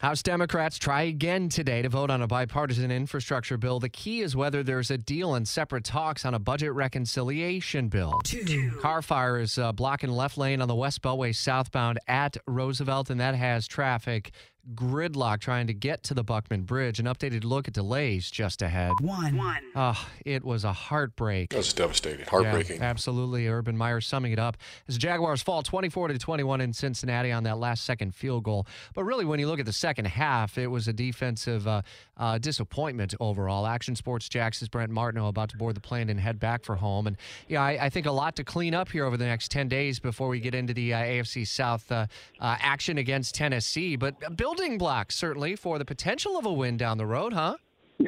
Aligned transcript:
House 0.00 0.22
Democrats 0.22 0.76
try 0.76 1.02
again 1.04 1.48
today 1.48 1.80
to 1.80 1.88
vote 1.88 2.10
on 2.10 2.20
a 2.20 2.26
bipartisan 2.26 2.90
infrastructure 2.90 3.56
bill. 3.56 3.80
The 3.80 3.88
key 3.88 4.20
is 4.20 4.36
whether 4.36 4.62
there's 4.62 4.90
a 4.90 4.98
deal 4.98 5.34
and 5.34 5.48
separate 5.48 5.84
talks 5.84 6.26
on 6.26 6.34
a 6.34 6.38
budget 6.38 6.74
reconciliation 6.74 7.88
bill. 7.88 8.20
Two. 8.22 8.72
Car 8.82 9.00
fire 9.00 9.40
is 9.40 9.56
uh, 9.56 9.72
blocking 9.72 10.10
left 10.10 10.36
lane 10.36 10.60
on 10.60 10.68
the 10.68 10.74
West 10.74 11.00
Beltway 11.00 11.34
southbound 11.34 11.98
at 12.08 12.36
Roosevelt, 12.46 13.08
and 13.08 13.20
that 13.20 13.36
has 13.36 13.66
traffic 13.66 14.32
gridlock 14.74 15.40
trying 15.40 15.66
to 15.66 15.74
get 15.74 16.02
to 16.04 16.14
the 16.14 16.24
Buckman 16.24 16.62
Bridge. 16.62 16.98
An 16.98 17.06
updated 17.06 17.44
look 17.44 17.68
at 17.68 17.74
delays 17.74 18.30
just 18.30 18.62
ahead. 18.62 18.92
One. 19.00 19.36
One. 19.36 19.60
Oh, 19.74 20.06
it 20.24 20.44
was 20.44 20.64
a 20.64 20.72
heartbreak. 20.72 21.50
That 21.50 21.58
was 21.58 21.72
devastating, 21.72 22.26
heartbreaking. 22.26 22.78
Yeah, 22.78 22.84
absolutely. 22.84 23.46
Urban 23.46 23.76
Meyer 23.76 24.00
summing 24.00 24.32
it 24.32 24.38
up 24.38 24.56
as 24.88 24.98
Jaguars 24.98 25.42
fall 25.42 25.62
24 25.62 26.08
to 26.08 26.18
21 26.18 26.60
in 26.60 26.72
Cincinnati 26.72 27.30
on 27.32 27.44
that 27.44 27.58
last 27.58 27.84
second 27.84 28.14
field 28.14 28.44
goal. 28.44 28.66
But 28.94 29.04
really, 29.04 29.24
when 29.24 29.38
you 29.38 29.46
look 29.46 29.60
at 29.60 29.66
the 29.66 29.72
second 29.72 30.06
half, 30.06 30.58
it 30.58 30.66
was 30.66 30.88
a 30.88 30.92
defensive 30.92 31.68
uh, 31.68 31.82
uh, 32.16 32.38
disappointment 32.38 33.14
overall. 33.20 33.66
Action 33.66 33.94
Sports 33.94 34.28
Jax's 34.28 34.68
Brent 34.68 34.90
Martineau 34.90 35.28
about 35.28 35.50
to 35.50 35.56
board 35.56 35.76
the 35.76 35.80
plane 35.80 36.08
and 36.10 36.18
head 36.18 36.40
back 36.40 36.64
for 36.64 36.76
home. 36.76 37.06
And 37.06 37.16
yeah, 37.48 37.62
I, 37.62 37.86
I 37.86 37.90
think 37.90 38.06
a 38.06 38.12
lot 38.12 38.36
to 38.36 38.44
clean 38.44 38.74
up 38.74 38.90
here 38.90 39.04
over 39.04 39.16
the 39.16 39.26
next 39.26 39.50
10 39.50 39.68
days 39.68 40.00
before 40.00 40.28
we 40.28 40.40
get 40.40 40.54
into 40.54 40.74
the 40.74 40.94
uh, 40.94 40.98
AFC 40.98 41.46
South 41.46 41.90
uh, 41.92 42.06
uh, 42.40 42.56
action 42.60 42.98
against 42.98 43.34
Tennessee. 43.34 43.96
But 43.96 44.36
Bill 44.36 44.55
building 44.56 44.78
blocks, 44.78 45.14
certainly, 45.14 45.54
for 45.54 45.78
the 45.78 45.84
potential 45.84 46.38
of 46.38 46.46
a 46.46 46.52
win 46.52 46.78
down 46.78 46.96
the 46.96 47.04
road, 47.04 47.34
huh? 47.34 47.56
yeah, 47.98 48.06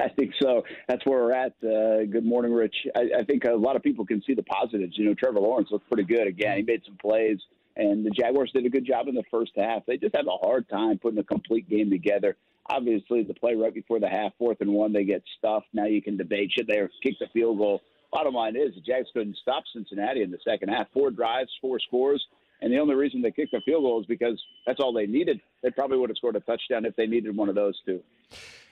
I 0.00 0.08
think 0.08 0.32
so. 0.40 0.62
That's 0.88 1.04
where 1.04 1.24
we're 1.24 1.32
at. 1.32 1.52
Uh, 1.62 2.06
good 2.10 2.24
morning, 2.24 2.52
Rich. 2.52 2.74
I, 2.96 3.20
I 3.20 3.24
think 3.24 3.44
a 3.44 3.52
lot 3.52 3.76
of 3.76 3.82
people 3.82 4.06
can 4.06 4.22
see 4.26 4.32
the 4.32 4.42
positives. 4.44 4.96
You 4.96 5.04
know, 5.04 5.14
Trevor 5.14 5.40
Lawrence 5.40 5.68
looked 5.70 5.90
pretty 5.90 6.04
good 6.04 6.26
again. 6.26 6.56
He 6.56 6.62
made 6.62 6.80
some 6.86 6.96
plays, 6.96 7.38
and 7.76 8.04
the 8.04 8.10
Jaguars 8.10 8.50
did 8.54 8.64
a 8.64 8.70
good 8.70 8.86
job 8.86 9.08
in 9.08 9.14
the 9.14 9.24
first 9.30 9.52
half. 9.56 9.84
They 9.86 9.98
just 9.98 10.16
have 10.16 10.26
a 10.26 10.46
hard 10.46 10.66
time 10.70 10.98
putting 10.98 11.18
a 11.18 11.24
complete 11.24 11.68
game 11.68 11.90
together. 11.90 12.34
Obviously, 12.70 13.22
the 13.22 13.34
play 13.34 13.54
right 13.54 13.74
before 13.74 14.00
the 14.00 14.08
half, 14.08 14.32
fourth 14.38 14.62
and 14.62 14.72
one, 14.72 14.94
they 14.94 15.04
get 15.04 15.22
stuffed. 15.38 15.66
Now 15.74 15.84
you 15.84 16.00
can 16.00 16.16
debate 16.16 16.50
should 16.56 16.66
they 16.66 16.80
kick 17.02 17.18
the 17.20 17.26
field 17.34 17.58
goal. 17.58 17.82
Bottom 18.10 18.32
line 18.32 18.56
is 18.56 18.74
the 18.74 18.80
Jags 18.80 19.08
couldn't 19.12 19.36
stop 19.42 19.64
Cincinnati 19.74 20.22
in 20.22 20.30
the 20.30 20.38
second 20.48 20.70
half. 20.70 20.86
Four 20.94 21.10
drives, 21.10 21.50
four 21.60 21.78
scores. 21.78 22.24
And 22.64 22.72
the 22.72 22.78
only 22.78 22.94
reason 22.94 23.20
they 23.20 23.30
kicked 23.30 23.52
a 23.52 23.60
field 23.60 23.82
goal 23.82 24.00
is 24.00 24.06
because 24.06 24.42
that's 24.66 24.80
all 24.80 24.90
they 24.90 25.04
needed. 25.04 25.38
They 25.62 25.70
probably 25.70 25.98
would 25.98 26.08
have 26.08 26.16
scored 26.16 26.34
a 26.36 26.40
touchdown 26.40 26.86
if 26.86 26.96
they 26.96 27.06
needed 27.06 27.36
one 27.36 27.50
of 27.50 27.54
those 27.54 27.78
two. 27.84 28.00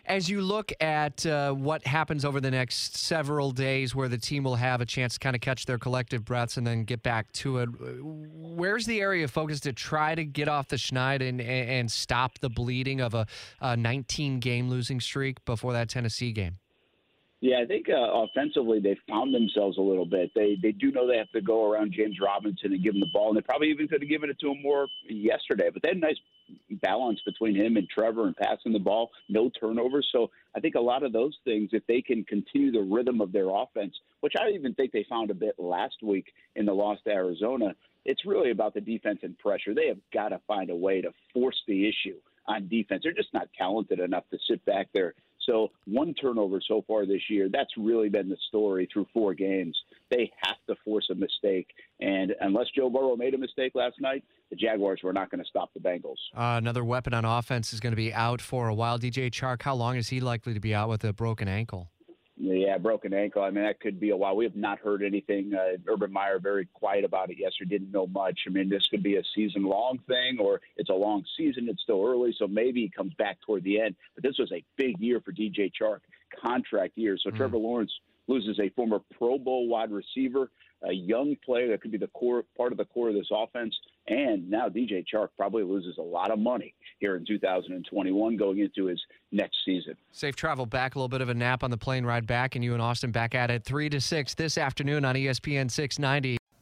As 0.07 0.31
you 0.31 0.41
look 0.41 0.73
at 0.81 1.27
uh, 1.27 1.53
what 1.53 1.87
happens 1.87 2.25
over 2.25 2.41
the 2.41 2.51
next 2.51 2.97
several 2.97 3.51
days, 3.51 3.95
where 3.95 4.09
the 4.09 4.17
team 4.17 4.45
will 4.45 4.55
have 4.55 4.81
a 4.81 4.87
chance 4.87 5.15
to 5.15 5.21
kind 5.21 5.37
of 5.37 5.43
catch 5.43 5.67
their 5.67 5.77
collective 5.77 6.25
breaths 6.25 6.57
and 6.57 6.67
then 6.67 6.85
get 6.85 7.03
back 7.03 7.31
to 7.33 7.59
it, 7.59 7.69
where's 8.01 8.87
the 8.87 8.99
area 8.99 9.25
of 9.25 9.31
focus 9.31 9.61
to 9.61 9.75
try 9.75 10.15
to 10.15 10.25
get 10.25 10.49
off 10.49 10.69
the 10.69 10.77
schneid 10.77 11.21
and, 11.21 11.43
and 11.43 11.91
stop 11.91 12.39
the 12.39 12.49
bleeding 12.49 13.03
of 13.03 13.13
a, 13.13 13.27
a 13.61 13.77
19 13.77 14.41
game 14.41 14.71
losing 14.71 15.01
streak 15.01 15.45
before 15.45 15.75
that 15.75 15.91
Tennessee 15.91 16.33
game? 16.33 16.57
Yeah, 17.43 17.57
I 17.61 17.67
think 17.67 17.89
uh, 17.89 17.97
offensively 17.97 18.79
they 18.79 18.97
found 19.09 19.35
themselves 19.35 19.77
a 19.77 19.81
little 19.81 20.07
bit. 20.07 20.31
They 20.33 20.57
they 20.63 20.71
do 20.71 20.93
know 20.93 21.09
they 21.09 21.19
have 21.19 21.31
to 21.31 21.41
go 21.41 21.69
around 21.69 21.93
James 21.93 22.19
Robinson 22.23 22.73
and 22.73 22.81
give 22.81 22.95
him 22.95 23.01
the 23.01 23.11
ball, 23.13 23.31
and 23.31 23.37
they 23.37 23.41
probably 23.41 23.69
even 23.71 23.89
could 23.89 24.01
have 24.01 24.09
given 24.09 24.31
it 24.31 24.39
to 24.39 24.53
him 24.53 24.63
more 24.63 24.87
yesterday. 25.09 25.69
But 25.69 25.83
they 25.83 25.89
had 25.89 25.97
a 25.97 26.01
nice 26.01 26.21
balance 26.81 27.21
between 27.27 27.57
him 27.57 27.77
and 27.77 27.89
Trevor 27.91 28.29
and 28.29 28.37
passing 28.37 28.73
the 28.73 28.79
ball, 28.79 29.11
no 29.29 29.51
turnovers. 29.59 30.09
So 30.13 30.31
I 30.55 30.61
think 30.61 30.77
a 30.77 30.81
lot 30.81 31.03
of 31.03 31.13
those 31.13 31.37
things, 31.45 31.71
if 31.73 31.85
they 31.89 32.01
can 32.01 32.23
continue 32.23 32.71
the 32.71 32.89
rhythm 32.89 33.21
of 33.21 33.33
their 33.33 33.49
offense, 33.49 33.95
which 34.21 34.35
I 34.41 34.51
even 34.51 34.73
think 34.75 34.93
they 34.93 35.05
found 35.11 35.33
a 35.33 35.35
bit 35.35 35.57
last 35.59 35.97
week 36.01 36.27
in 36.55 36.65
the 36.65 36.73
loss 36.73 36.99
to 37.07 37.11
Arizona, 37.11 37.75
it's 38.05 38.25
really 38.25 38.53
about 38.53 38.73
the 38.73 38.81
defense 38.81 39.19
and 39.25 39.37
pressure. 39.41 39.75
They 39.75 39.89
have 39.89 39.99
got 40.15 40.29
to 40.29 40.41
find 40.47 40.71
a 40.71 40.77
way 40.77 41.01
to 41.01 41.11
force 41.35 41.61
the 41.67 41.89
issue 41.89 42.19
on 42.47 42.69
defense. 42.69 43.03
They're 43.03 43.13
just 43.13 43.35
not 43.35 43.49
talented 43.59 43.99
enough 43.99 44.31
to 44.31 44.39
sit 44.49 44.65
back 44.65 44.91
there 44.95 45.15
so 45.47 45.71
one 45.87 46.15
turnover 46.15 46.61
so 46.67 46.85
far 46.87 47.07
this 47.07 47.23
year, 47.29 47.49
that's 47.51 47.71
really 47.77 48.09
been 48.09 48.29
the 48.29 48.37
story 48.49 48.89
through 48.93 49.07
four 49.13 49.35
games. 49.35 49.77
They 50.11 50.31
have 50.45 50.57
to 50.69 50.77
force 50.85 51.09
a 51.11 51.15
mistake. 51.15 51.69
And 52.01 52.35
unless 52.41 52.67
Joe 52.77 52.91
Burrow 52.91 53.17
made 53.17 53.35
a 53.35 53.39
mistake 53.39 53.73
last 53.75 54.01
night, 54.01 54.25
the 54.51 54.57
Jaguars 54.57 55.01
were 55.03 55.13
not 55.13 55.31
going 55.31 55.43
to 55.43 55.49
stop 55.49 55.73
the 55.75 55.81
Bengals. 55.81 56.17
Uh, 56.37 56.59
another 56.59 56.85
weapon 56.85 57.15
on 57.15 57.25
offense 57.25 57.73
is 57.73 57.81
going 57.81 57.93
to 57.93 57.97
be 57.97 58.13
out 58.13 58.41
for 58.41 58.69
a 58.69 58.75
while. 58.75 58.99
DJ 58.99 59.31
Chark, 59.31 59.63
how 59.63 59.75
long 59.75 59.97
is 59.97 60.09
he 60.09 60.21
likely 60.21 60.55
to 60.55 60.61
be 60.61 60.75
out 60.75 60.89
with 60.89 61.05
a 61.05 61.13
broken 61.13 61.49
ankle? 61.49 61.91
Yeah, 62.45 62.77
broken 62.79 63.15
ankle. 63.15 63.45
I 63.45 63.51
mean, 63.51 63.63
that 63.63 63.79
could 63.79 64.01
be 64.01 64.11
a 64.11 64.17
while. 64.17 64.35
We 64.35 64.45
have 64.45 64.57
not 64.57 64.81
heard 64.81 65.05
anything. 65.05 65.55
Uh, 65.55 65.77
Urban 65.87 66.13
Meyer 66.13 66.41
very 66.41 66.67
quiet 66.75 67.05
about 67.05 67.31
it 67.31 67.39
yesterday. 67.39 67.79
Didn't 67.79 67.93
know 67.93 68.09
much. 68.09 68.41
I 68.49 68.51
mean, 68.51 68.69
this 68.69 68.85
could 68.89 69.05
be 69.05 69.15
a 69.15 69.23
season 69.33 69.63
long 69.63 70.01
thing, 70.09 70.39
or 70.41 70.61
it's 70.77 70.91
a 70.91 70.95
long 70.95 71.25
season. 71.37 71.69
It's 71.69 71.83
still 71.83 72.05
early, 72.05 72.35
so 72.37 72.49
maybe 72.49 72.81
he 72.81 72.89
comes 72.89 73.15
back 73.15 73.39
toward 73.43 73.63
the 73.63 73.81
end. 73.81 73.95
But 74.17 74.25
this 74.25 74.39
was 74.39 74.51
a 74.51 74.65
big 74.77 74.99
year 74.99 75.21
for 75.21 75.31
DJ 75.31 75.71
Chark, 75.81 76.01
contract 76.43 76.99
year. 76.99 77.17
So 77.17 77.31
mm. 77.31 77.37
Trevor 77.37 77.59
Lawrence 77.59 77.93
loses 78.27 78.59
a 78.59 78.71
former 78.71 78.99
Pro 79.17 79.39
Bowl 79.39 79.69
wide 79.69 79.93
receiver, 79.93 80.51
a 80.89 80.93
young 80.93 81.37
player 81.45 81.69
that 81.71 81.81
could 81.81 81.93
be 81.93 81.99
the 81.99 82.09
core 82.09 82.45
part 82.57 82.73
of 82.73 82.79
the 82.79 82.85
core 82.85 83.09
of 83.09 83.15
this 83.15 83.29
offense. 83.33 83.75
And 84.09 84.51
now 84.51 84.69
DJ 84.69 85.05
Chark 85.13 85.29
probably 85.37 85.63
loses 85.63 85.99
a 85.99 86.03
lot 86.03 86.31
of 86.31 86.39
money 86.39 86.75
here 86.99 87.17
in 87.17 87.25
2021 87.25 88.37
going 88.37 88.59
into 88.59 88.87
his 88.87 89.01
next 89.31 89.57
season. 89.65 89.97
Safe 90.11 90.37
travel 90.37 90.67
back, 90.67 90.95
a 90.95 90.99
little 90.99 91.09
bit 91.09 91.21
of 91.21 91.29
a 91.29 91.35
nap 91.35 91.63
on 91.63 91.71
the 91.71 91.79
plane 91.79 92.05
ride 92.05 92.27
back, 92.27 92.57
and 92.57 92.65
you 92.65 92.73
and 92.73 92.83
Austin 92.83 93.13
back 93.13 93.35
at 93.35 93.51
it 93.51 93.65
3 93.65 93.89
to 93.91 94.01
6 94.01 94.35
this 94.35 94.59
afternoon 94.59 95.05
on 95.05 95.15
ESPN 95.15 95.71
690. 95.71 96.42